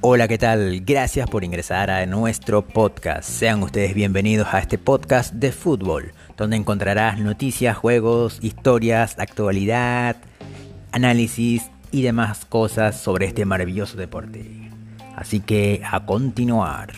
Hola, 0.00 0.28
¿qué 0.28 0.38
tal? 0.38 0.82
Gracias 0.82 1.28
por 1.28 1.42
ingresar 1.42 1.90
a 1.90 2.06
nuestro 2.06 2.64
podcast. 2.64 3.28
Sean 3.28 3.64
ustedes 3.64 3.94
bienvenidos 3.94 4.46
a 4.52 4.60
este 4.60 4.78
podcast 4.78 5.34
de 5.34 5.50
fútbol, 5.50 6.12
donde 6.36 6.54
encontrarás 6.54 7.18
noticias, 7.18 7.76
juegos, 7.76 8.38
historias, 8.40 9.18
actualidad, 9.18 10.14
análisis 10.92 11.72
y 11.90 12.02
demás 12.02 12.44
cosas 12.44 13.00
sobre 13.00 13.26
este 13.26 13.44
maravilloso 13.44 13.96
deporte. 13.96 14.70
Así 15.16 15.40
que 15.40 15.82
a 15.84 16.06
continuar. 16.06 16.92